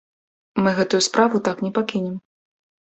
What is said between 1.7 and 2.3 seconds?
пакінем.